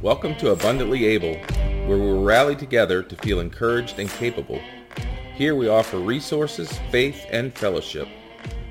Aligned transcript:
Welcome 0.00 0.36
to 0.36 0.52
Abundantly 0.52 1.06
Able, 1.06 1.34
where 1.88 1.98
we 1.98 2.06
will 2.06 2.22
rally 2.22 2.54
together 2.54 3.02
to 3.02 3.16
feel 3.16 3.40
encouraged 3.40 3.98
and 3.98 4.08
capable. 4.08 4.60
Here 5.34 5.56
we 5.56 5.66
offer 5.66 5.98
resources, 5.98 6.70
faith, 6.92 7.26
and 7.32 7.52
fellowship. 7.52 8.06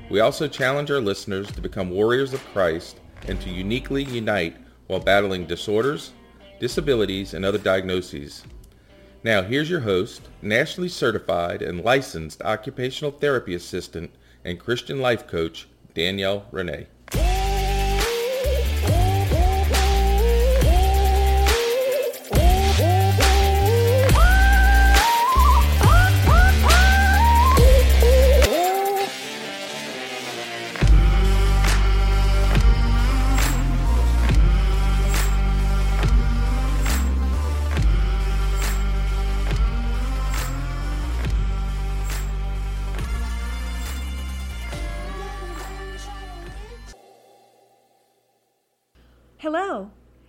We 0.08 0.20
also 0.20 0.48
challenge 0.48 0.90
our 0.90 1.02
listeners 1.02 1.52
to 1.52 1.60
become 1.60 1.90
warriors 1.90 2.32
of 2.32 2.42
Christ 2.54 3.00
and 3.26 3.38
to 3.42 3.50
uniquely 3.50 4.04
unite 4.04 4.56
while 4.86 5.00
battling 5.00 5.44
disorders, 5.44 6.12
disabilities, 6.60 7.34
and 7.34 7.44
other 7.44 7.58
diagnoses. 7.58 8.42
Now, 9.22 9.42
here's 9.42 9.68
your 9.68 9.80
host, 9.80 10.22
nationally 10.40 10.88
certified 10.88 11.60
and 11.60 11.84
licensed 11.84 12.40
occupational 12.40 13.10
therapy 13.10 13.54
assistant 13.54 14.12
and 14.46 14.58
Christian 14.58 14.98
life 14.98 15.26
coach, 15.26 15.68
Danielle 15.92 16.46
Renee. 16.50 16.86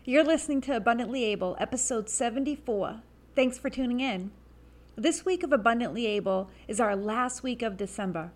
You're 0.05 0.23
listening 0.23 0.61
to 0.61 0.78
Abundantly 0.78 1.25
Able, 1.25 1.58
episode 1.59 2.09
74. 2.09 3.02
Thanks 3.36 3.58
for 3.58 3.69
tuning 3.69 4.00
in. 4.00 4.31
This 4.95 5.25
week 5.25 5.44
of 5.44 5.52
Abundantly 5.52 6.08
Able 6.08 6.50
is 6.69 6.80
our 6.80 6.95
last 6.95 7.44
week 7.44 7.61
of 7.61 7.75
December. 7.75 8.31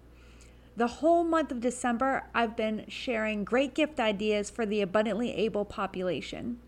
The 0.75 0.87
whole 0.87 1.23
month 1.23 1.51
of 1.51 1.61
December, 1.61 2.25
I've 2.35 2.57
been 2.57 2.83
sharing 2.89 3.45
great 3.45 3.73
gift 3.73 4.01
ideas 4.01 4.49
for 4.49 4.65
the 4.65 4.81
Abundantly 4.81 5.33
Able 5.33 5.63
population. 5.63 6.59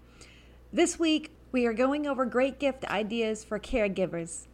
This 0.72 0.98
week, 0.98 1.30
we 1.52 1.66
are 1.66 1.74
going 1.74 2.08
over 2.08 2.26
great 2.26 2.58
gift 2.58 2.86
ideas 2.86 3.44
for 3.44 3.60
caregivers 3.60 4.48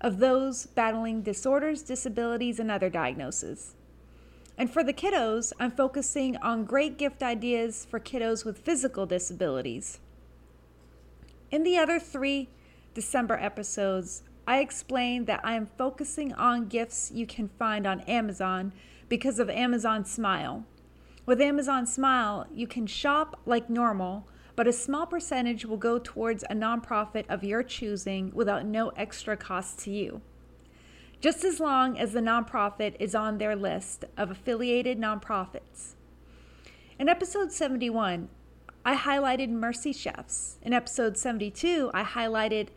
of 0.00 0.18
those 0.18 0.66
battling 0.66 1.22
disorders, 1.22 1.82
disabilities, 1.82 2.58
and 2.58 2.70
other 2.70 2.90
diagnoses. 2.90 3.76
And 4.56 4.70
for 4.70 4.84
the 4.84 4.92
kiddos, 4.92 5.52
I'm 5.58 5.72
focusing 5.72 6.36
on 6.36 6.64
great 6.64 6.96
gift 6.96 7.22
ideas 7.22 7.86
for 7.90 7.98
kiddos 7.98 8.44
with 8.44 8.58
physical 8.58 9.04
disabilities. 9.04 9.98
In 11.50 11.64
the 11.64 11.76
other 11.76 11.98
three 11.98 12.48
December 12.94 13.34
episodes, 13.34 14.22
I 14.46 14.60
explained 14.60 15.26
that 15.26 15.40
I 15.42 15.54
am 15.54 15.66
focusing 15.66 16.32
on 16.34 16.68
gifts 16.68 17.10
you 17.12 17.26
can 17.26 17.48
find 17.48 17.86
on 17.86 18.00
Amazon 18.02 18.72
because 19.08 19.38
of 19.38 19.50
Amazon 19.50 20.04
Smile. 20.04 20.64
With 21.26 21.40
Amazon 21.40 21.86
Smile, 21.86 22.46
you 22.52 22.66
can 22.66 22.86
shop 22.86 23.40
like 23.46 23.68
normal, 23.70 24.28
but 24.54 24.68
a 24.68 24.72
small 24.72 25.06
percentage 25.06 25.64
will 25.64 25.78
go 25.78 25.98
towards 25.98 26.44
a 26.44 26.54
nonprofit 26.54 27.24
of 27.28 27.42
your 27.42 27.62
choosing 27.62 28.30
without 28.34 28.66
no 28.66 28.90
extra 28.90 29.36
cost 29.36 29.80
to 29.80 29.90
you 29.90 30.20
just 31.24 31.42
as 31.42 31.58
long 31.58 31.96
as 31.98 32.12
the 32.12 32.20
nonprofit 32.20 32.94
is 33.00 33.14
on 33.14 33.38
their 33.38 33.56
list 33.56 34.04
of 34.14 34.30
affiliated 34.30 34.98
nonprofits. 34.98 35.94
In 36.98 37.08
episode 37.08 37.50
71, 37.50 38.28
I 38.84 38.94
highlighted 38.94 39.48
Mercy 39.48 39.94
Chefs. 39.94 40.58
In 40.60 40.74
episode 40.74 41.16
72, 41.16 41.90
I 41.94 42.04
highlighted 42.04 42.68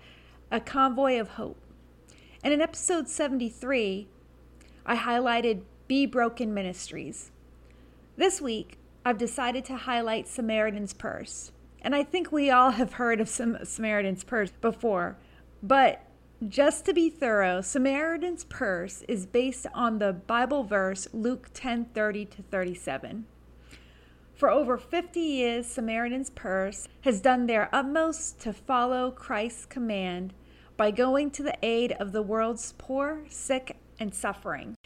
A 0.50 0.62
Convoy 0.62 1.19
of 1.19 1.31
Hope. 1.31 1.62
And 2.41 2.53
in 2.53 2.62
episode 2.62 3.09
73, 3.09 4.08
I 4.85 4.96
highlighted 4.96 5.64
Be 5.90 6.06
Broken 6.06 6.53
Ministries. 6.53 7.31
This 8.16 8.40
week, 8.40 8.78
I've 9.03 9.18
decided 9.18 9.66
to 9.66 9.75
highlight 9.75 10.25
Samaritan's 10.25 10.94
Purse. 10.94 11.52
And 11.81 11.94
I 11.94 12.06
think 12.06 12.31
we 12.31 12.50
all 12.50 12.72
have 12.72 12.94
heard 12.94 13.19
of 13.19 13.28
some 13.28 13.58
Samaritan's 13.66 14.24
Purse 14.24 14.53
before, 14.62 15.18
but 15.62 16.06
just 16.48 16.86
to 16.86 16.94
be 16.94 17.09
thorough, 17.09 17.62
Samaritan's 17.62 18.44
Purse 18.44 19.03
is 19.08 19.25
based 19.25 19.66
on 19.74 19.98
the 19.98 20.14
Bible 20.14 20.64
verse 20.64 21.08
Luke 21.12 21.50
10:30 21.53 22.25
to 22.30 22.44
37. 22.44 23.25
For 24.36 24.52
over 24.52 24.78
50 24.78 25.20
years, 25.20 25.66
Samaritan's 25.66 26.30
Purse 26.30 26.88
has 27.02 27.22
done 27.22 27.47
their 27.47 27.74
utmost 27.74 28.40
to 28.42 28.53
follow 28.53 29.09
Christ's 29.09 29.66
command 29.66 30.36
by 30.78 30.92
going 30.92 31.31
to 31.31 31.42
the 31.42 31.58
aid 31.64 31.94
of 31.94 32.12
the 32.12 32.22
world's 32.22 32.76
poor, 32.78 33.24
sick, 33.30 33.78
and 34.00 34.14
suffering. 34.14 34.77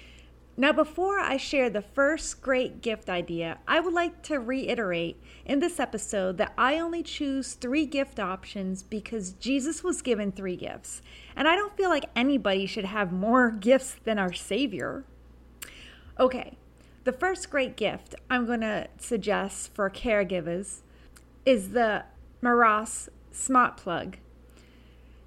Now, 0.58 0.74
before 0.74 1.18
I 1.18 1.38
share 1.38 1.70
the 1.70 1.82
first 1.82 2.42
great 2.42 2.82
gift 2.82 3.10
idea, 3.10 3.60
I 3.68 3.80
would 3.80 3.94
like 3.94 4.22
to 4.24 4.38
reiterate 4.38 5.18
in 5.46 5.60
this 5.60 5.80
episode 5.80 6.38
that 6.38 6.54
I 6.58 6.78
only 6.78 7.04
choose 7.04 7.54
three 7.54 7.86
gift 7.86 8.20
options 8.20 8.84
because 8.84 9.32
Jesus 9.34 9.82
was 9.82 10.02
given 10.02 10.32
three 10.32 10.58
gifts. 10.58 11.02
And 11.38 11.48
I 11.48 11.56
don't 11.56 11.76
feel 11.78 11.90
like 11.90 12.10
anybody 12.16 12.66
should 12.66 12.86
have 12.86 13.14
more 13.14 13.52
gifts 13.60 13.96
than 14.04 14.20
our 14.20 14.34
Savior. 14.34 15.06
Okay, 16.20 16.58
the 17.06 17.14
first 17.14 17.50
great 17.50 17.78
gift 17.78 18.14
I'm 18.30 18.46
going 18.46 18.62
to 18.62 18.88
suggest 18.98 19.74
for 19.74 19.90
caregivers 19.90 20.82
is 21.46 21.70
the 21.70 22.04
Meross 22.44 23.08
Smart 23.32 23.78
Plug. 23.78 24.18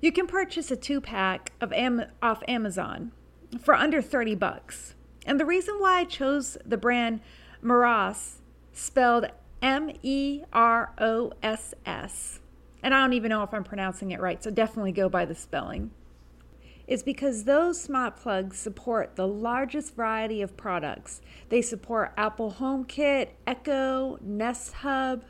You 0.02 0.12
can 0.12 0.26
purchase 0.26 0.70
a 0.70 0.76
two 0.76 1.00
pack 1.00 1.52
of 1.62 1.72
Am- 1.72 2.10
off 2.22 2.42
Amazon 2.46 3.12
for 3.58 3.74
under 3.74 4.02
30 4.02 4.34
bucks. 4.34 4.94
And 5.24 5.40
the 5.40 5.46
reason 5.46 5.76
why 5.78 6.00
I 6.00 6.04
chose 6.04 6.56
the 6.64 6.76
brand 6.76 7.20
Meross, 7.62 8.36
spelled 8.72 9.26
M 9.62 9.90
E 10.02 10.42
R 10.52 10.92
O 10.98 11.32
S 11.42 11.72
S, 11.86 12.40
and 12.82 12.94
I 12.94 13.00
don't 13.00 13.14
even 13.14 13.30
know 13.30 13.42
if 13.42 13.54
I'm 13.54 13.64
pronouncing 13.64 14.10
it 14.10 14.20
right, 14.20 14.42
so 14.44 14.50
definitely 14.50 14.92
go 14.92 15.08
by 15.08 15.24
the 15.24 15.34
spelling, 15.34 15.90
is 16.86 17.02
because 17.02 17.44
those 17.44 17.80
smart 17.80 18.16
plugs 18.16 18.58
support 18.58 19.16
the 19.16 19.26
largest 19.26 19.96
variety 19.96 20.42
of 20.42 20.58
products. 20.58 21.22
They 21.48 21.62
support 21.62 22.12
Apple 22.18 22.56
HomeKit, 22.58 23.28
Echo, 23.46 24.18
Nest 24.20 24.74
Hub, 24.74 25.24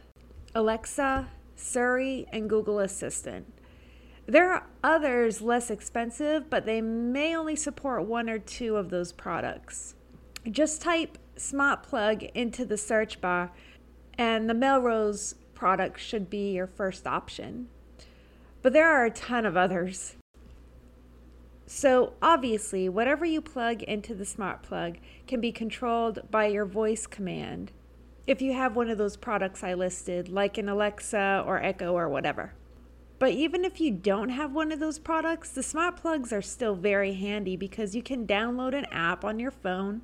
Alexa, 0.56 1.28
Siri, 1.54 2.26
and 2.32 2.50
Google 2.50 2.80
Assistant. 2.80 3.46
There 4.26 4.50
are 4.50 4.66
others 4.82 5.42
less 5.42 5.70
expensive, 5.70 6.48
but 6.48 6.64
they 6.64 6.80
may 6.80 7.36
only 7.36 7.56
support 7.56 8.04
one 8.04 8.30
or 8.30 8.38
two 8.38 8.76
of 8.76 8.90
those 8.90 9.12
products. 9.12 9.94
Just 10.50 10.80
type 10.80 11.18
Smart 11.36 11.82
Plug 11.82 12.22
into 12.22 12.64
the 12.64 12.78
search 12.78 13.20
bar, 13.20 13.52
and 14.16 14.48
the 14.48 14.54
Melrose 14.54 15.34
product 15.54 16.00
should 16.00 16.30
be 16.30 16.52
your 16.52 16.66
first 16.66 17.06
option. 17.06 17.68
But 18.62 18.72
there 18.72 18.88
are 18.88 19.04
a 19.04 19.10
ton 19.10 19.44
of 19.44 19.56
others. 19.56 20.16
So, 21.66 22.14
obviously, 22.22 22.88
whatever 22.88 23.24
you 23.24 23.40
plug 23.40 23.82
into 23.82 24.14
the 24.14 24.26
smart 24.26 24.62
plug 24.62 24.98
can 25.26 25.40
be 25.40 25.50
controlled 25.50 26.30
by 26.30 26.46
your 26.46 26.66
voice 26.66 27.06
command 27.06 27.72
if 28.26 28.40
you 28.40 28.52
have 28.54 28.76
one 28.76 28.88
of 28.88 28.96
those 28.96 29.16
products 29.16 29.62
I 29.62 29.74
listed, 29.74 30.28
like 30.28 30.56
an 30.56 30.68
Alexa 30.68 31.44
or 31.46 31.62
Echo 31.62 31.92
or 31.92 32.08
whatever. 32.08 32.54
But 33.18 33.32
even 33.32 33.64
if 33.64 33.80
you 33.80 33.90
don't 33.90 34.30
have 34.30 34.52
one 34.52 34.72
of 34.72 34.80
those 34.80 34.98
products, 34.98 35.50
the 35.50 35.62
smart 35.62 35.96
plugs 35.96 36.32
are 36.32 36.42
still 36.42 36.74
very 36.74 37.14
handy 37.14 37.56
because 37.56 37.94
you 37.94 38.02
can 38.02 38.26
download 38.26 38.74
an 38.76 38.86
app 38.86 39.24
on 39.24 39.38
your 39.38 39.50
phone. 39.50 40.02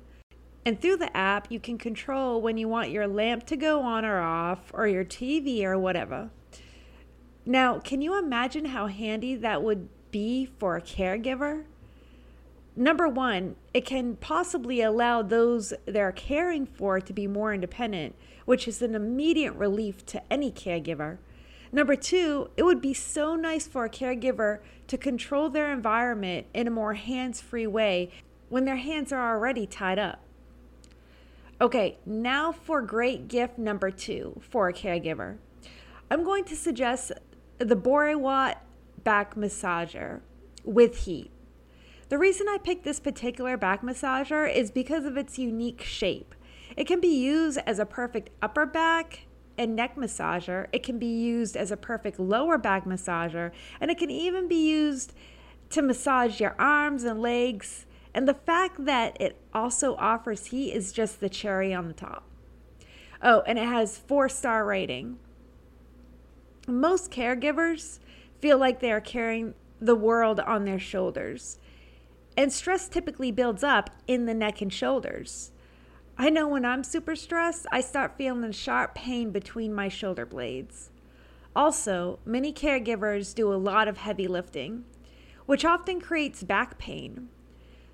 And 0.65 0.79
through 0.79 0.97
the 0.97 1.15
app, 1.15 1.51
you 1.51 1.59
can 1.59 1.77
control 1.77 2.41
when 2.41 2.57
you 2.57 2.67
want 2.67 2.91
your 2.91 3.07
lamp 3.07 3.45
to 3.47 3.57
go 3.57 3.81
on 3.81 4.05
or 4.05 4.19
off, 4.19 4.71
or 4.73 4.87
your 4.87 5.03
TV 5.03 5.63
or 5.63 5.77
whatever. 5.77 6.29
Now, 7.45 7.79
can 7.79 8.01
you 8.01 8.17
imagine 8.17 8.65
how 8.65 8.87
handy 8.87 9.35
that 9.35 9.63
would 9.63 9.89
be 10.11 10.45
for 10.45 10.75
a 10.77 10.81
caregiver? 10.81 11.65
Number 12.75 13.07
one, 13.07 13.55
it 13.73 13.85
can 13.85 14.15
possibly 14.15 14.81
allow 14.81 15.21
those 15.21 15.73
they're 15.85 16.11
caring 16.11 16.65
for 16.65 17.01
to 17.01 17.11
be 17.11 17.27
more 17.27 17.53
independent, 17.53 18.15
which 18.45 18.67
is 18.67 18.81
an 18.81 18.95
immediate 18.95 19.53
relief 19.53 20.05
to 20.07 20.21
any 20.31 20.51
caregiver. 20.51 21.17
Number 21.71 21.95
two, 21.95 22.49
it 22.57 22.63
would 22.63 22.81
be 22.81 22.93
so 22.93 23.35
nice 23.35 23.65
for 23.65 23.85
a 23.85 23.89
caregiver 23.89 24.59
to 24.87 24.97
control 24.97 25.49
their 25.49 25.71
environment 25.71 26.47
in 26.53 26.67
a 26.67 26.71
more 26.71 26.95
hands 26.95 27.39
free 27.39 27.67
way 27.67 28.11
when 28.49 28.65
their 28.65 28.75
hands 28.75 29.13
are 29.13 29.33
already 29.33 29.65
tied 29.65 29.97
up. 29.97 30.21
Okay, 31.61 31.97
now 32.05 32.51
for 32.51 32.81
great 32.81 33.27
gift 33.27 33.57
number 33.57 33.89
two 33.89 34.41
for 34.49 34.67
a 34.67 34.73
caregiver. 34.73 35.37
I'm 36.09 36.25
going 36.25 36.43
to 36.45 36.55
suggest 36.55 37.13
the 37.59 37.75
Boriwat 37.75 38.55
back 39.03 39.35
massager 39.35 40.21
with 40.65 41.05
heat. 41.05 41.31
The 42.09 42.17
reason 42.17 42.47
I 42.49 42.57
picked 42.57 42.83
this 42.83 42.99
particular 42.99 43.55
back 43.55 43.81
massager 43.81 44.53
is 44.53 44.71
because 44.71 45.05
of 45.05 45.15
its 45.15 45.39
unique 45.39 45.81
shape. 45.81 46.35
It 46.75 46.85
can 46.85 46.99
be 46.99 47.07
used 47.07 47.59
as 47.65 47.79
a 47.79 47.85
perfect 47.85 48.29
upper 48.41 48.65
back 48.65 49.27
and 49.61 49.75
neck 49.75 49.95
massager. 49.95 50.65
It 50.71 50.81
can 50.81 50.97
be 50.97 51.05
used 51.05 51.55
as 51.55 51.69
a 51.69 51.77
perfect 51.77 52.19
lower 52.19 52.57
back 52.57 52.83
massager, 52.85 53.51
and 53.79 53.91
it 53.91 53.99
can 53.99 54.09
even 54.09 54.47
be 54.47 54.69
used 54.69 55.13
to 55.69 55.83
massage 55.83 56.41
your 56.41 56.55
arms 56.57 57.03
and 57.03 57.21
legs. 57.21 57.85
And 58.13 58.27
the 58.27 58.33
fact 58.33 58.85
that 58.85 59.15
it 59.21 59.37
also 59.53 59.95
offers 59.95 60.47
heat 60.47 60.73
is 60.73 60.91
just 60.91 61.19
the 61.19 61.29
cherry 61.29 61.73
on 61.73 61.87
the 61.87 61.93
top. 61.93 62.23
Oh, 63.21 63.41
and 63.41 63.59
it 63.59 63.65
has 63.65 63.99
four 63.99 64.27
star 64.27 64.65
rating. 64.65 65.19
Most 66.67 67.11
caregivers 67.11 67.99
feel 68.39 68.57
like 68.57 68.79
they 68.79 68.91
are 68.91 68.99
carrying 68.99 69.53
the 69.79 69.95
world 69.95 70.39
on 70.39 70.65
their 70.65 70.79
shoulders. 70.79 71.59
And 72.35 72.51
stress 72.51 72.89
typically 72.89 73.31
builds 73.31 73.63
up 73.63 73.91
in 74.07 74.25
the 74.25 74.33
neck 74.33 74.61
and 74.61 74.73
shoulders. 74.73 75.50
I 76.21 76.29
know 76.29 76.47
when 76.47 76.65
I'm 76.65 76.83
super 76.83 77.15
stressed, 77.15 77.65
I 77.71 77.81
start 77.81 78.15
feeling 78.15 78.51
sharp 78.51 78.93
pain 78.93 79.31
between 79.31 79.73
my 79.73 79.89
shoulder 79.89 80.23
blades. 80.23 80.91
Also, 81.55 82.19
many 82.25 82.53
caregivers 82.53 83.33
do 83.33 83.51
a 83.51 83.55
lot 83.55 83.87
of 83.87 83.97
heavy 83.97 84.27
lifting, 84.27 84.85
which 85.47 85.65
often 85.65 85.99
creates 85.99 86.43
back 86.43 86.77
pain. 86.77 87.29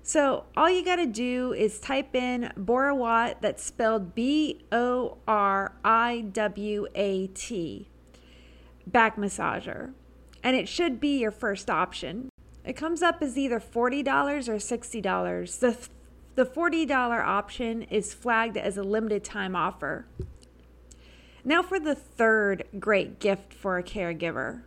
So, 0.02 0.44
all 0.58 0.68
you 0.68 0.84
got 0.84 0.96
to 0.96 1.06
do 1.06 1.54
is 1.54 1.80
type 1.80 2.14
in 2.14 2.52
Boriwat, 2.54 3.36
that's 3.40 3.64
spelled 3.64 4.14
B 4.14 4.60
O 4.70 5.16
R 5.26 5.72
I 5.82 6.26
W 6.30 6.86
A 6.94 7.28
T, 7.28 7.88
back 8.86 9.16
massager, 9.16 9.94
and 10.42 10.54
it 10.54 10.68
should 10.68 11.00
be 11.00 11.18
your 11.18 11.30
first 11.30 11.70
option. 11.70 12.28
It 12.62 12.74
comes 12.74 13.00
up 13.00 13.22
as 13.22 13.38
either 13.38 13.58
$40 13.58 14.48
or 14.48 14.56
$60. 14.56 15.60
The 15.60 15.88
the 16.38 16.46
$40 16.46 16.88
option 16.92 17.82
is 17.82 18.14
flagged 18.14 18.56
as 18.56 18.76
a 18.76 18.82
limited 18.84 19.24
time 19.24 19.56
offer. 19.56 20.06
Now, 21.44 21.64
for 21.64 21.80
the 21.80 21.96
third 21.96 22.62
great 22.78 23.18
gift 23.18 23.52
for 23.52 23.76
a 23.76 23.82
caregiver. 23.82 24.62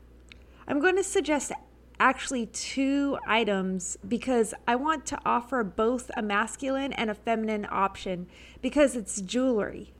I'm 0.67 0.81
going 0.81 0.97
to 0.97 1.03
suggest 1.03 1.53
actually 1.97 2.47
two 2.47 3.17
items 3.25 3.97
because 4.05 4.53
I 4.67 4.75
want 4.75 5.05
to 5.05 5.19
offer 5.23 5.63
both 5.63 6.11
a 6.17 6.21
masculine 6.21 6.91
and 6.91 7.09
a 7.09 7.15
feminine 7.15 7.65
option 7.71 8.27
because 8.61 8.97
it's 8.97 9.21
jewelry, 9.21 9.93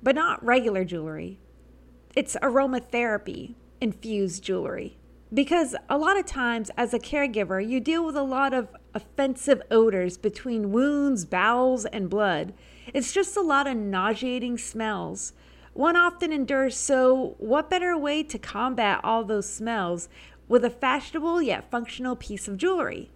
but 0.00 0.14
not 0.14 0.44
regular 0.44 0.84
jewelry. 0.84 1.40
It's 2.14 2.36
aromatherapy 2.36 3.56
infused 3.80 4.44
jewelry 4.44 4.96
because 5.34 5.74
a 5.88 5.98
lot 5.98 6.16
of 6.16 6.26
times 6.26 6.70
as 6.76 6.94
a 6.94 7.00
caregiver 7.00 7.66
you 7.66 7.80
deal 7.80 8.06
with 8.06 8.16
a 8.16 8.22
lot 8.22 8.54
of 8.54 8.68
offensive 8.94 9.62
odors 9.70 10.16
between 10.18 10.72
wounds 10.72 11.24
bowels 11.24 11.84
and 11.86 12.10
blood. 12.10 12.52
It's 12.92 13.12
just 13.12 13.36
a 13.36 13.42
lot 13.42 13.66
of 13.66 13.76
nauseating 13.76 14.58
smells. 14.58 15.32
One 15.72 15.96
often 15.96 16.32
endures 16.32 16.76
so 16.76 17.36
what 17.38 17.70
better 17.70 17.96
way 17.96 18.22
to 18.24 18.38
combat 18.38 19.00
all 19.04 19.24
those 19.24 19.48
smells 19.48 20.08
with 20.48 20.64
a 20.64 20.70
fashionable 20.70 21.42
yet 21.42 21.70
functional 21.70 22.16
piece 22.16 22.48
of 22.48 22.56
jewelry? 22.56 23.10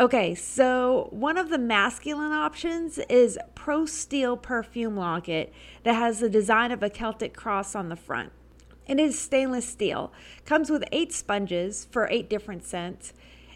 Okay 0.00 0.34
so 0.34 1.08
one 1.10 1.36
of 1.36 1.48
the 1.48 1.58
masculine 1.58 2.32
options 2.32 2.98
is 3.08 3.38
pro 3.54 3.86
steel 3.86 4.36
perfume 4.36 4.96
locket 4.96 5.52
that 5.84 5.94
has 5.94 6.20
the 6.20 6.28
design 6.28 6.72
of 6.72 6.82
a 6.82 6.90
celtic 6.90 7.34
cross 7.34 7.74
on 7.74 7.88
the 7.88 7.96
front. 7.96 8.32
It 8.86 8.98
is 8.98 9.18
stainless 9.18 9.68
steel. 9.68 10.12
Comes 10.44 10.70
with 10.70 10.82
eight 10.92 11.12
sponges 11.12 11.86
for 11.90 12.08
eight 12.10 12.30
different 12.30 12.64
scents 12.64 13.12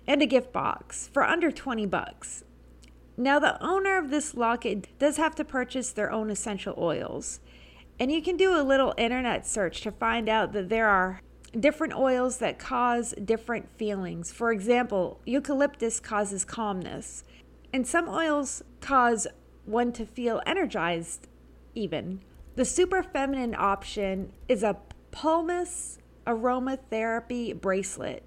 and 0.07 0.23
a 0.23 0.27
gift 0.27 0.53
box 0.53 1.09
for 1.13 1.25
under 1.25 1.51
20 1.51 1.87
bucks. 1.87 2.45
Now, 3.17 3.39
the 3.39 3.63
owner 3.63 3.99
of 3.99 4.11
this 4.11 4.35
locket 4.35 4.89
does 4.99 5.17
have 5.17 5.35
to 5.37 5.45
purchase 5.45 5.93
their 5.93 6.11
own 6.11 6.31
essential 6.31 6.75
oils. 6.79 7.41
And 8.01 8.11
you 8.11 8.23
can 8.23 8.37
do 8.37 8.59
a 8.59 8.63
little 8.63 8.95
internet 8.97 9.47
search 9.47 9.83
to 9.83 9.93
find 9.93 10.29
out 10.29 10.53
that 10.53 10.69
there 10.71 10.89
are 10.89 11.21
different 11.59 11.95
oils 11.95 12.39
that 12.39 12.59
cause 12.59 13.15
different 13.23 13.69
feelings. 13.77 14.33
For 14.33 14.51
example, 14.51 15.21
eucalyptus 15.27 16.01
causes 16.01 16.45
calmness, 16.45 17.25
and 17.73 17.87
some 17.87 18.09
oils 18.09 18.63
cause 18.81 19.27
one 19.67 19.93
to 19.93 20.07
feel 20.07 20.41
energized, 20.47 21.29
even. 21.75 22.23
The 22.57 22.65
super 22.65 23.03
feminine 23.03 23.55
option 23.55 24.33
is 24.49 24.63
a 24.63 24.79
Pulmus 25.13 25.99
Aromatherapy 26.27 27.59
Bracelet. 27.59 28.23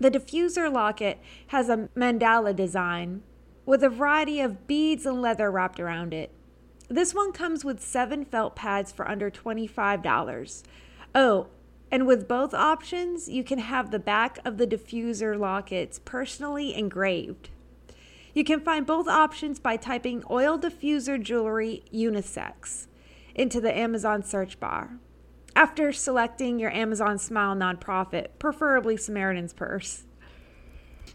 The 0.00 0.10
diffuser 0.10 0.72
locket 0.72 1.20
has 1.48 1.68
a 1.68 1.90
mandala 1.94 2.56
design 2.56 3.22
with 3.66 3.84
a 3.84 3.90
variety 3.90 4.40
of 4.40 4.66
beads 4.66 5.04
and 5.04 5.20
leather 5.20 5.50
wrapped 5.50 5.78
around 5.78 6.14
it. 6.14 6.32
This 6.88 7.14
one 7.14 7.32
comes 7.32 7.66
with 7.66 7.82
seven 7.82 8.24
felt 8.24 8.56
pads 8.56 8.90
for 8.90 9.06
under 9.06 9.30
$25. 9.30 10.62
Oh, 11.14 11.48
and 11.90 12.06
with 12.06 12.26
both 12.26 12.54
options, 12.54 13.28
you 13.28 13.44
can 13.44 13.58
have 13.58 13.90
the 13.90 13.98
back 13.98 14.38
of 14.42 14.56
the 14.56 14.66
diffuser 14.66 15.38
lockets 15.38 16.00
personally 16.02 16.74
engraved. 16.74 17.50
You 18.32 18.42
can 18.42 18.60
find 18.60 18.86
both 18.86 19.06
options 19.06 19.58
by 19.58 19.76
typing 19.76 20.24
oil 20.30 20.58
diffuser 20.58 21.22
jewelry 21.22 21.84
unisex 21.92 22.86
into 23.34 23.60
the 23.60 23.76
Amazon 23.76 24.22
search 24.22 24.58
bar 24.58 24.98
after 25.56 25.92
selecting 25.92 26.58
your 26.58 26.72
Amazon 26.72 27.18
Smile 27.18 27.54
nonprofit, 27.54 28.28
preferably 28.38 28.96
Samaritan's 28.96 29.52
Purse. 29.52 30.04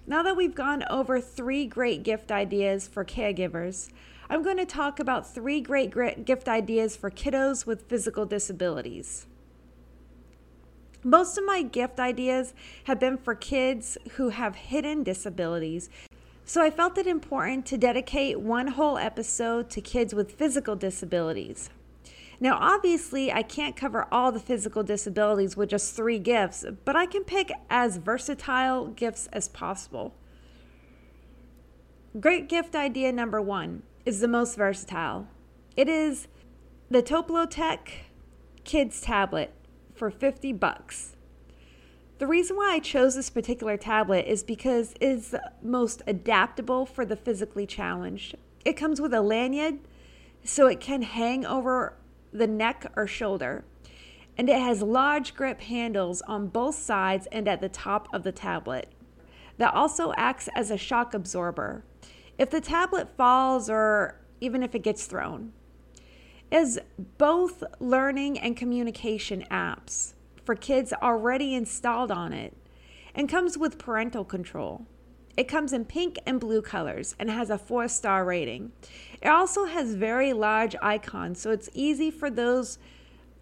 Now 0.07 0.21
that 0.23 0.37
we've 0.37 0.55
gone 0.55 0.83
over 0.89 1.19
three 1.19 1.65
great 1.65 2.03
gift 2.03 2.31
ideas 2.31 2.87
for 2.87 3.03
caregivers, 3.03 3.89
I'm 4.29 4.43
going 4.43 4.57
to 4.57 4.65
talk 4.65 4.99
about 4.99 5.33
three 5.33 5.61
great 5.61 6.25
gift 6.25 6.47
ideas 6.47 6.95
for 6.95 7.09
kiddos 7.09 7.65
with 7.65 7.87
physical 7.87 8.25
disabilities. 8.25 9.27
Most 11.03 11.37
of 11.37 11.45
my 11.45 11.61
gift 11.61 11.99
ideas 11.99 12.53
have 12.85 12.99
been 12.99 13.17
for 13.17 13.35
kids 13.35 13.97
who 14.13 14.29
have 14.29 14.55
hidden 14.55 15.03
disabilities, 15.03 15.89
so 16.45 16.61
I 16.61 16.71
felt 16.71 16.97
it 16.97 17.07
important 17.07 17.65
to 17.67 17.77
dedicate 17.77 18.39
one 18.39 18.67
whole 18.69 18.97
episode 18.97 19.69
to 19.71 19.81
kids 19.81 20.13
with 20.13 20.31
physical 20.31 20.75
disabilities. 20.75 21.69
Now, 22.39 22.57
obviously, 22.59 23.31
I 23.31 23.43
can't 23.43 23.75
cover 23.75 24.07
all 24.11 24.31
the 24.31 24.39
physical 24.39 24.83
disabilities 24.83 25.55
with 25.55 25.69
just 25.69 25.95
three 25.95 26.19
gifts, 26.19 26.65
but 26.83 26.95
I 26.95 27.05
can 27.05 27.23
pick 27.23 27.51
as 27.69 27.97
versatile 27.97 28.87
gifts 28.87 29.27
as 29.31 29.47
possible. 29.47 30.15
Great 32.19 32.49
gift 32.49 32.75
idea 32.75 33.11
number 33.11 33.41
one 33.41 33.83
is 34.05 34.19
the 34.19 34.27
most 34.27 34.55
versatile. 34.55 35.27
It 35.75 35.89
is 35.89 36.27
the 36.89 37.01
Topelotek 37.01 37.89
Kids 38.63 39.01
tablet 39.01 39.51
for 39.93 40.09
50 40.09 40.53
bucks. 40.53 41.15
The 42.17 42.27
reason 42.27 42.55
why 42.55 42.73
I 42.73 42.79
chose 42.79 43.15
this 43.15 43.29
particular 43.29 43.75
tablet 43.75 44.25
is 44.27 44.43
because 44.43 44.93
it 44.93 45.05
is 45.05 45.29
the 45.31 45.51
most 45.61 46.01
adaptable 46.07 46.85
for 46.85 47.05
the 47.05 47.15
physically 47.15 47.65
challenged. 47.65 48.35
It 48.63 48.73
comes 48.73 49.01
with 49.01 49.13
a 49.13 49.21
lanyard 49.21 49.79
so 50.43 50.67
it 50.67 50.79
can 50.79 51.01
hang 51.01 51.45
over 51.45 51.97
the 52.35 52.47
neck 52.47 52.91
or 52.95 53.07
shoulder. 53.07 53.63
And 54.37 54.49
it 54.49 54.59
has 54.59 54.81
large 54.81 55.35
grip 55.35 55.61
handles 55.61 56.21
on 56.23 56.47
both 56.47 56.75
sides 56.75 57.27
and 57.31 57.47
at 57.47 57.61
the 57.61 57.69
top 57.69 58.07
of 58.13 58.23
the 58.23 58.31
tablet. 58.31 58.91
That 59.57 59.73
also 59.73 60.13
acts 60.17 60.49
as 60.53 60.69
a 60.69 60.77
shock 60.77 61.13
absorber 61.13 61.85
if 62.37 62.49
the 62.49 62.61
tablet 62.61 63.15
falls 63.15 63.69
or 63.69 64.19
even 64.41 64.61
if 64.61 64.75
it 64.75 64.83
gets 64.83 65.05
thrown. 65.05 65.53
Is 66.51 66.79
both 67.17 67.63
learning 67.79 68.37
and 68.39 68.55
communication 68.55 69.45
apps 69.49 70.13
for 70.43 70.55
kids 70.55 70.93
already 71.01 71.55
installed 71.55 72.11
on 72.11 72.33
it 72.33 72.55
and 73.15 73.27
comes 73.29 73.57
with 73.57 73.77
parental 73.77 74.23
control. 74.23 74.85
It 75.37 75.47
comes 75.47 75.73
in 75.73 75.85
pink 75.85 76.17
and 76.25 76.39
blue 76.39 76.61
colors 76.61 77.15
and 77.19 77.29
has 77.29 77.49
a 77.49 77.57
four 77.57 77.87
star 77.87 78.23
rating. 78.23 78.71
It 79.21 79.27
also 79.27 79.65
has 79.65 79.95
very 79.95 80.33
large 80.33 80.75
icons, 80.81 81.41
so 81.41 81.51
it's 81.51 81.69
easy 81.73 82.09
for 82.09 82.29
those 82.29 82.77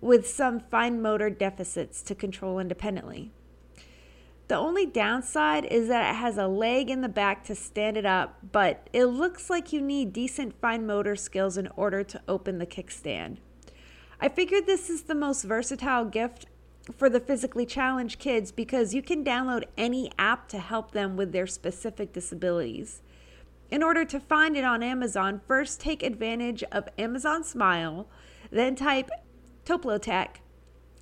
with 0.02 0.28
some 0.28 0.60
fine 0.60 1.02
motor 1.02 1.30
deficits 1.30 2.02
to 2.02 2.16
control 2.16 2.60
independently. 2.60 3.32
The 4.50 4.58
only 4.58 4.86
downside 4.86 5.66
is 5.66 5.88
that 5.88 6.12
it 6.12 6.18
has 6.18 6.38
a 6.38 6.48
leg 6.48 6.90
in 6.90 7.02
the 7.02 7.10
back 7.10 7.44
to 7.46 7.56
stand 7.56 7.96
it 7.96 8.06
up, 8.06 8.38
but 8.52 8.90
it 8.92 9.06
looks 9.06 9.50
like 9.50 9.72
you 9.72 9.80
need 9.80 10.12
decent 10.12 10.60
fine 10.60 10.86
motor 10.86 11.16
skills 11.16 11.58
in 11.58 11.70
order 11.78 12.04
to 12.04 12.22
open 12.28 12.58
the 12.58 12.66
kickstand. 12.66 13.38
I 14.20 14.30
figured 14.30 14.66
this 14.66 14.90
is 14.90 15.04
the 15.04 15.16
most 15.16 15.44
versatile 15.44 16.06
gift 16.06 16.46
for 16.92 17.10
the 17.10 17.20
physically 17.20 17.66
challenged 17.66 18.20
kids 18.20 18.52
because 18.52 18.94
you 18.94 19.02
can 19.02 19.24
download 19.24 19.64
any 19.78 20.12
app 20.20 20.50
to 20.50 20.60
help 20.60 20.92
them 20.92 21.16
with 21.16 21.32
their 21.32 21.48
specific 21.48 22.12
disabilities. 22.12 23.02
In 23.72 23.82
order 23.82 24.06
to 24.06 24.20
find 24.20 24.58
it 24.58 24.66
on 24.66 24.84
Amazon, 24.84 25.42
first 25.48 25.80
take 25.80 26.04
advantage 26.04 26.64
of 26.72 26.90
Amazon 26.98 27.44
Smile, 27.44 28.08
then 28.52 28.76
type 28.76 29.10
Topelotek. 29.66 30.38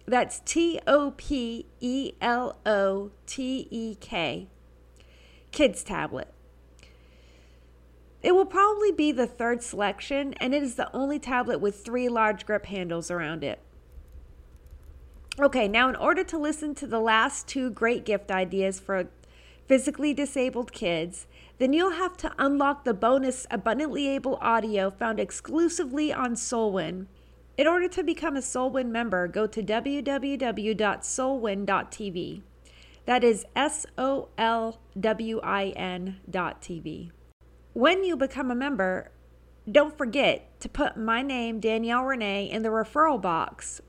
That's 0.06 0.40
T 0.46 0.80
O 0.88 1.14
P 1.18 1.66
E 1.80 2.14
L 2.22 2.58
O 2.66 3.12
T 3.26 3.68
E 3.70 3.96
K. 3.96 4.48
Kids 5.52 5.84
tablet. 5.84 6.34
It 8.22 8.36
will 8.36 8.46
probably 8.46 8.92
be 8.92 9.12
the 9.12 9.26
third 9.26 9.64
selection, 9.64 10.34
and 10.36 10.54
it 10.54 10.62
is 10.62 10.76
the 10.76 10.96
only 10.96 11.18
tablet 11.18 11.60
with 11.60 11.84
three 11.84 12.08
large 12.08 12.46
grip 12.46 12.68
handles 12.68 13.10
around 13.10 13.44
it. 13.44 13.60
Okay, 15.40 15.68
now 15.68 15.88
in 15.88 15.96
order 15.96 16.24
to 16.26 16.38
listen 16.38 16.76
to 16.76 16.86
the 16.86 17.00
last 17.00 17.48
two 17.48 17.70
great 17.70 18.04
gift 18.04 18.32
ideas 18.32 18.82
for 18.82 19.08
physically 19.66 20.14
disabled 20.14 20.74
kids, 20.74 21.26
then 21.58 21.72
you'll 21.72 21.92
have 21.92 22.18
to 22.18 22.34
unlock 22.38 22.84
the 22.84 22.94
bonus 22.94 23.48
Abundantly 23.50 24.10
Able 24.10 24.38
audio 24.42 24.92
found 24.92 25.22
exclusively 25.22 26.12
on 26.12 26.36
SOLWIN. 26.36 27.08
In 27.58 27.68
order 27.68 27.88
to 27.88 28.04
become 28.04 28.36
a 28.36 28.42
SOLWIN 28.42 28.92
member, 28.92 29.30
go 29.30 29.48
to 29.48 29.64
www.solwin.tv. 29.64 32.42
That 33.06 33.24
is 33.24 33.46
S 33.56 33.86
O 33.98 34.28
L 34.38 34.82
W 35.00 35.40
I 35.42 35.68
N 35.70 36.18
dot 36.30 36.62
TV. 36.62 37.12
When 37.74 38.04
you 38.04 38.18
become 38.18 38.52
a 38.52 38.56
member, 38.56 39.12
don't 39.72 39.98
forget 39.98 40.60
to 40.60 40.68
put 40.68 40.98
my 40.98 41.22
name, 41.22 41.62
Danielle 41.62 42.04
Renee, 42.04 42.52
in 42.52 42.64
the 42.64 42.70
referral 42.70 43.22
box. 43.22 43.82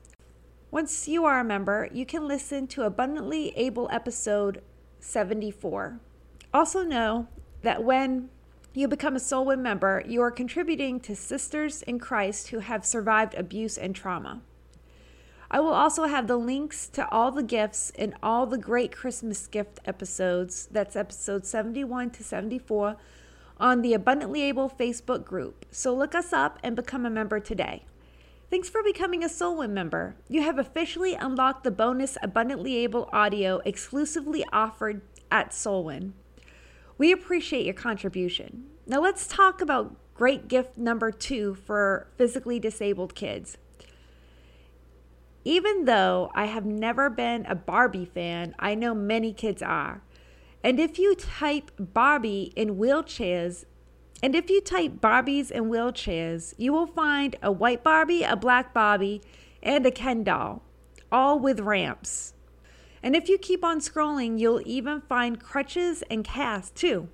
Once 0.73 1.07
you 1.07 1.23
are 1.23 1.39
a 1.39 1.43
member, 1.43 1.87
you 1.93 2.03
can 2.03 2.27
listen 2.27 2.65
to 2.65 2.81
Abundantly 2.81 3.55
Able 3.55 3.87
episode 3.91 4.59
74. 4.99 5.99
Also, 6.51 6.81
know 6.81 7.27
that 7.61 7.83
when 7.83 8.27
you 8.73 8.87
become 8.87 9.15
a 9.15 9.19
SOLWIN 9.19 9.61
member, 9.61 10.03
you 10.07 10.19
are 10.23 10.31
contributing 10.31 10.99
to 11.01 11.15
sisters 11.15 11.83
in 11.83 11.99
Christ 11.99 12.47
who 12.47 12.57
have 12.57 12.87
survived 12.87 13.35
abuse 13.35 13.77
and 13.77 13.95
trauma. 13.95 14.41
I 15.51 15.59
will 15.59 15.73
also 15.73 16.05
have 16.05 16.25
the 16.25 16.37
links 16.37 16.87
to 16.87 17.07
all 17.09 17.29
the 17.29 17.43
gifts 17.43 17.91
in 17.91 18.15
all 18.23 18.47
the 18.47 18.57
great 18.57 18.91
Christmas 18.91 19.45
gift 19.45 19.79
episodes. 19.85 20.67
That's 20.71 20.95
episode 20.95 21.45
71 21.45 22.09
to 22.09 22.23
74 22.23 22.97
on 23.59 23.83
the 23.83 23.93
Abundantly 23.93 24.41
Able 24.41 24.71
Facebook 24.71 25.23
group. 25.23 25.67
So 25.69 25.93
look 25.93 26.15
us 26.15 26.33
up 26.33 26.57
and 26.63 26.75
become 26.75 27.05
a 27.05 27.11
member 27.11 27.39
today. 27.39 27.85
Thanks 28.53 28.69
for 28.69 28.83
becoming 28.83 29.23
a 29.23 29.29
SOLWIN 29.29 29.73
member. 29.73 30.15
You 30.29 30.43
have 30.43 30.59
officially 30.59 31.15
unlocked 31.15 31.63
the 31.63 31.71
bonus 31.71 32.19
Abundantly 32.21 32.75
Able 32.83 33.09
audio 33.11 33.61
exclusively 33.65 34.45
offered 34.53 35.01
at 35.31 35.55
SOLWIN. 35.55 36.13
We 36.99 37.11
appreciate 37.11 37.65
your 37.65 37.73
contribution. 37.73 38.65
Now 38.85 39.01
let's 39.01 39.25
talk 39.25 39.59
about 39.59 39.95
great 40.13 40.47
gift 40.47 40.77
number 40.77 41.09
two 41.09 41.55
for 41.55 42.09
physically 42.15 42.59
disabled 42.59 43.15
kids. 43.15 43.57
Even 45.43 45.85
though 45.85 46.29
I 46.35 46.45
have 46.45 46.63
never 46.63 47.09
been 47.09 47.47
a 47.47 47.55
Barbie 47.55 48.05
fan, 48.05 48.53
I 48.59 48.75
know 48.75 48.93
many 48.93 49.33
kids 49.33 49.63
are. 49.63 50.03
And 50.63 50.79
if 50.79 50.99
you 50.99 51.15
type 51.15 51.71
Barbie 51.79 52.53
in 52.55 52.75
wheelchairs, 52.75 53.65
and 54.23 54.35
if 54.35 54.49
you 54.49 54.61
type 54.61 55.01
Barbies 55.01 55.51
in 55.51 55.65
wheelchairs, 55.65 56.53
you 56.57 56.71
will 56.71 56.87
find 56.87 57.35
a 57.43 57.51
white 57.51 57.83
Barbie, 57.83 58.23
a 58.23 58.37
black 58.37 58.73
Barbie, 58.73 59.21
and 59.61 59.85
a 59.85 59.91
Ken 59.91 60.23
doll, 60.23 60.63
all 61.11 61.37
with 61.37 61.59
ramps. 61.59 62.33
And 63.03 63.17
if 63.17 63.27
you 63.27 63.37
keep 63.37 63.65
on 63.65 63.81
scrolling, 63.81 64.39
you'll 64.39 64.61
even 64.65 65.01
find 65.01 65.43
crutches 65.43 66.03
and 66.09 66.23
casts 66.23 66.71
too. 66.71 67.09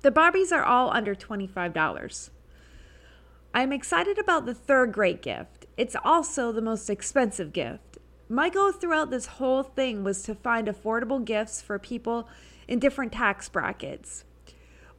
The 0.00 0.10
Barbies 0.10 0.50
are 0.50 0.64
all 0.64 0.90
under 0.90 1.14
$25. 1.14 2.30
I'm 3.54 3.72
excited 3.72 4.18
about 4.18 4.46
the 4.46 4.54
third 4.54 4.90
great 4.90 5.22
gift. 5.22 5.66
It's 5.76 5.94
also 6.04 6.50
the 6.50 6.60
most 6.60 6.90
expensive 6.90 7.52
gift. 7.52 7.98
My 8.28 8.48
goal 8.48 8.72
throughout 8.72 9.10
this 9.10 9.26
whole 9.26 9.62
thing 9.62 10.02
was 10.02 10.24
to 10.24 10.34
find 10.34 10.66
affordable 10.66 11.24
gifts 11.24 11.62
for 11.62 11.78
people 11.78 12.28
in 12.66 12.80
different 12.80 13.12
tax 13.12 13.48
brackets. 13.48 14.24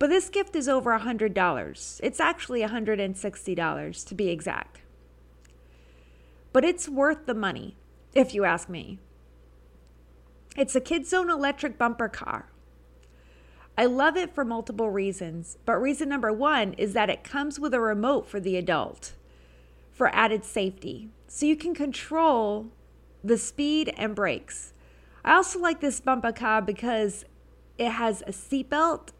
But 0.03 0.09
this 0.09 0.27
gift 0.27 0.53
is 0.57 0.67
over 0.67 0.99
$100. 0.99 1.99
It's 2.03 2.19
actually 2.19 2.61
$160 2.61 4.05
to 4.05 4.15
be 4.15 4.27
exact. 4.27 4.81
But 6.51 6.65
it's 6.65 6.89
worth 6.89 7.25
the 7.25 7.33
money, 7.33 7.77
if 8.13 8.33
you 8.33 8.43
ask 8.43 8.67
me. 8.67 8.99
It's 10.57 10.75
a 10.75 10.81
KidZone 10.81 11.29
electric 11.29 11.77
bumper 11.77 12.09
car. 12.09 12.49
I 13.77 13.85
love 13.85 14.17
it 14.17 14.35
for 14.35 14.43
multiple 14.43 14.89
reasons, 14.89 15.57
but 15.63 15.77
reason 15.77 16.09
number 16.09 16.33
one 16.33 16.73
is 16.73 16.91
that 16.91 17.09
it 17.09 17.23
comes 17.23 17.57
with 17.57 17.73
a 17.73 17.79
remote 17.79 18.27
for 18.27 18.41
the 18.41 18.57
adult 18.57 19.13
for 19.93 20.13
added 20.13 20.43
safety. 20.43 21.11
So 21.29 21.45
you 21.45 21.55
can 21.55 21.73
control 21.73 22.67
the 23.23 23.37
speed 23.37 23.93
and 23.95 24.13
brakes. 24.13 24.73
I 25.23 25.35
also 25.35 25.59
like 25.59 25.79
this 25.79 26.01
bumper 26.01 26.33
car 26.33 26.61
because 26.61 27.23
it 27.77 27.91
has 27.91 28.21
a 28.23 28.31
seatbelt, 28.31 29.11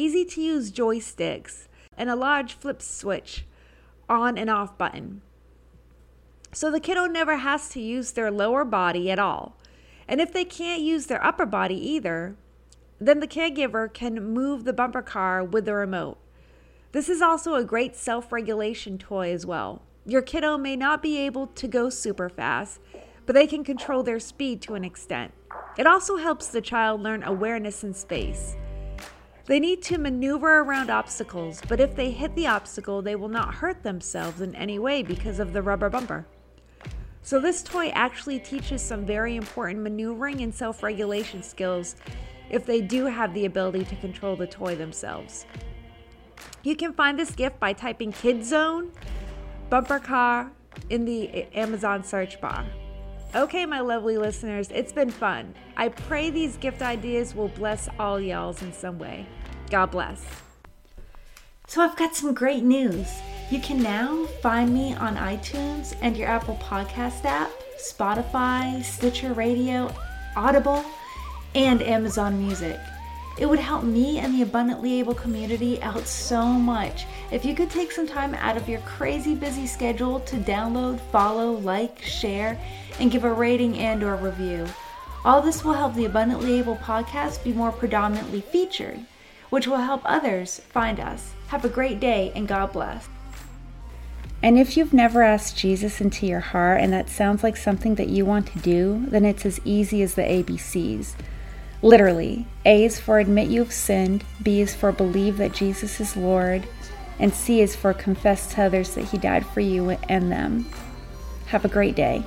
easy 0.00 0.24
to 0.24 0.40
use 0.40 0.72
joysticks, 0.72 1.68
and 1.96 2.08
a 2.08 2.16
large 2.16 2.54
flip 2.54 2.80
switch 2.80 3.44
on 4.08 4.38
and 4.38 4.48
off 4.48 4.78
button. 4.78 5.20
So 6.52 6.70
the 6.70 6.80
kiddo 6.80 7.06
never 7.06 7.36
has 7.36 7.68
to 7.70 7.80
use 7.80 8.12
their 8.12 8.30
lower 8.30 8.64
body 8.64 9.10
at 9.10 9.18
all. 9.18 9.56
And 10.08 10.20
if 10.20 10.32
they 10.32 10.44
can't 10.44 10.80
use 10.80 11.06
their 11.06 11.24
upper 11.24 11.46
body 11.46 11.76
either, 11.76 12.34
then 12.98 13.20
the 13.20 13.28
caregiver 13.28 13.92
can 13.92 14.32
move 14.32 14.64
the 14.64 14.72
bumper 14.72 15.02
car 15.02 15.44
with 15.44 15.66
the 15.66 15.74
remote. 15.74 16.18
This 16.92 17.08
is 17.08 17.22
also 17.22 17.54
a 17.54 17.64
great 17.64 17.94
self 17.94 18.32
regulation 18.32 18.98
toy 18.98 19.32
as 19.32 19.46
well. 19.46 19.82
Your 20.06 20.22
kiddo 20.22 20.58
may 20.58 20.76
not 20.76 21.02
be 21.02 21.18
able 21.18 21.46
to 21.48 21.68
go 21.68 21.88
super 21.90 22.28
fast, 22.28 22.80
but 23.26 23.34
they 23.34 23.46
can 23.46 23.62
control 23.62 24.02
their 24.02 24.18
speed 24.18 24.60
to 24.62 24.74
an 24.74 24.84
extent. 24.84 25.32
It 25.78 25.86
also 25.86 26.16
helps 26.16 26.48
the 26.48 26.60
child 26.60 27.00
learn 27.00 27.22
awareness 27.22 27.84
in 27.84 27.94
space. 27.94 28.56
They 29.50 29.58
need 29.58 29.82
to 29.82 29.98
maneuver 29.98 30.60
around 30.60 30.90
obstacles, 30.90 31.60
but 31.68 31.80
if 31.80 31.96
they 31.96 32.12
hit 32.12 32.36
the 32.36 32.46
obstacle, 32.46 33.02
they 33.02 33.16
will 33.16 33.28
not 33.28 33.52
hurt 33.52 33.82
themselves 33.82 34.42
in 34.42 34.54
any 34.54 34.78
way 34.78 35.02
because 35.02 35.40
of 35.40 35.52
the 35.52 35.60
rubber 35.60 35.90
bumper. 35.90 36.24
So, 37.22 37.40
this 37.40 37.60
toy 37.60 37.88
actually 37.88 38.38
teaches 38.38 38.80
some 38.80 39.04
very 39.04 39.34
important 39.34 39.80
maneuvering 39.80 40.42
and 40.42 40.54
self 40.54 40.84
regulation 40.84 41.42
skills 41.42 41.96
if 42.48 42.64
they 42.64 42.80
do 42.80 43.06
have 43.06 43.34
the 43.34 43.46
ability 43.46 43.86
to 43.86 43.96
control 43.96 44.36
the 44.36 44.46
toy 44.46 44.76
themselves. 44.76 45.46
You 46.62 46.76
can 46.76 46.92
find 46.92 47.18
this 47.18 47.32
gift 47.32 47.58
by 47.58 47.72
typing 47.72 48.12
KidZone 48.12 48.90
bumper 49.68 49.98
car 49.98 50.52
in 50.90 51.04
the 51.04 51.48
Amazon 51.56 52.04
search 52.04 52.40
bar. 52.40 52.66
Okay, 53.34 53.66
my 53.66 53.80
lovely 53.80 54.16
listeners, 54.16 54.68
it's 54.72 54.92
been 54.92 55.10
fun. 55.10 55.56
I 55.76 55.88
pray 55.88 56.30
these 56.30 56.56
gift 56.56 56.82
ideas 56.82 57.34
will 57.34 57.48
bless 57.48 57.88
all 57.98 58.20
y'alls 58.20 58.62
in 58.62 58.72
some 58.72 58.96
way. 58.96 59.26
God 59.70 59.92
bless. 59.92 60.24
So, 61.66 61.80
I've 61.82 61.96
got 61.96 62.16
some 62.16 62.34
great 62.34 62.64
news. 62.64 63.08
You 63.50 63.60
can 63.60 63.80
now 63.80 64.26
find 64.42 64.74
me 64.74 64.94
on 64.94 65.16
iTunes 65.16 65.96
and 66.02 66.16
your 66.16 66.28
Apple 66.28 66.56
Podcast 66.56 67.24
app, 67.24 67.50
Spotify, 67.78 68.82
Stitcher 68.82 69.32
Radio, 69.32 69.94
Audible, 70.36 70.84
and 71.54 71.82
Amazon 71.82 72.38
Music. 72.38 72.78
It 73.38 73.48
would 73.48 73.60
help 73.60 73.84
me 73.84 74.18
and 74.18 74.34
the 74.34 74.42
Abundantly 74.42 74.98
Able 74.98 75.14
community 75.14 75.80
out 75.82 76.06
so 76.06 76.44
much 76.44 77.06
if 77.30 77.44
you 77.44 77.54
could 77.54 77.70
take 77.70 77.92
some 77.92 78.06
time 78.06 78.34
out 78.34 78.56
of 78.56 78.68
your 78.68 78.80
crazy 78.80 79.34
busy 79.34 79.66
schedule 79.66 80.20
to 80.20 80.36
download, 80.36 81.00
follow, 81.12 81.52
like, 81.52 82.02
share, 82.02 82.60
and 82.98 83.10
give 83.10 83.24
a 83.24 83.32
rating 83.32 83.78
and 83.78 84.02
or 84.02 84.16
review. 84.16 84.66
All 85.24 85.40
this 85.40 85.64
will 85.64 85.74
help 85.74 85.94
the 85.94 86.04
Abundantly 86.04 86.58
Able 86.58 86.76
podcast 86.76 87.42
be 87.44 87.52
more 87.52 87.72
predominantly 87.72 88.40
featured, 88.40 89.00
which 89.50 89.66
will 89.66 89.78
help 89.78 90.00
others 90.04 90.60
find 90.70 90.98
us. 90.98 91.32
Have 91.48 91.64
a 91.64 91.68
great 91.68 92.00
day 92.00 92.32
and 92.34 92.48
God 92.48 92.72
bless. 92.72 93.08
And 94.42 94.58
if 94.58 94.76
you've 94.76 94.94
never 94.94 95.22
asked 95.22 95.58
Jesus 95.58 96.00
into 96.00 96.26
your 96.26 96.40
heart 96.40 96.80
and 96.80 96.92
that 96.92 97.10
sounds 97.10 97.42
like 97.42 97.56
something 97.56 97.96
that 97.96 98.08
you 98.08 98.24
want 98.24 98.46
to 98.46 98.58
do, 98.60 99.04
then 99.08 99.24
it's 99.24 99.44
as 99.44 99.60
easy 99.64 100.02
as 100.02 100.14
the 100.14 100.22
ABCs. 100.22 101.14
Literally, 101.82 102.46
A 102.64 102.84
is 102.84 102.98
for 102.98 103.18
admit 103.18 103.48
you 103.48 103.60
have 103.60 103.72
sinned, 103.72 104.24
B 104.42 104.60
is 104.60 104.74
for 104.74 104.92
believe 104.92 105.36
that 105.38 105.52
Jesus 105.52 106.00
is 106.00 106.16
Lord, 106.16 106.66
and 107.18 107.34
C 107.34 107.60
is 107.60 107.76
for 107.76 107.92
confess 107.92 108.52
to 108.54 108.62
others 108.62 108.94
that 108.94 109.06
He 109.06 109.18
died 109.18 109.46
for 109.46 109.60
you 109.60 109.90
and 109.90 110.32
them. 110.32 110.66
Have 111.46 111.64
a 111.64 111.68
great 111.68 111.94
day. 111.94 112.22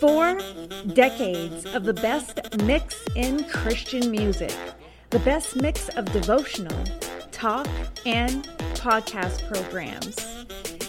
Four 0.00 0.38
decades 0.94 1.66
of 1.74 1.84
the 1.84 1.92
best 1.92 2.40
mix 2.62 3.04
in 3.16 3.44
Christian 3.44 4.10
music, 4.10 4.56
the 5.10 5.18
best 5.18 5.56
mix 5.56 5.90
of 5.90 6.10
devotional, 6.10 6.84
talk, 7.32 7.68
and 8.06 8.48
podcast 8.76 9.46
programs, 9.52 10.16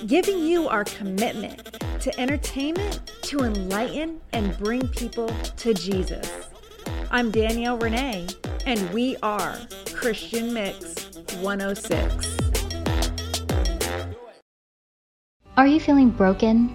giving 0.07 0.39
you 0.39 0.69
our 0.69 0.85
commitment 0.85 1.77
to 1.99 2.17
entertainment 2.17 3.11
to 3.23 3.39
enlighten 3.39 4.21
and 4.31 4.57
bring 4.57 4.87
people 4.87 5.27
to 5.57 5.73
Jesus. 5.73 6.31
I'm 7.11 7.31
Danielle 7.31 7.79
Renee, 7.79 8.27
and 8.65 8.89
we 8.91 9.17
are 9.21 9.57
Christian 9.93 10.53
Mix 10.53 11.17
106. 11.41 12.37
Are 15.57 15.67
you 15.67 15.81
feeling 15.81 16.11
broken 16.11 16.73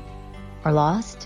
or 0.66 0.72
lost? 0.72 1.25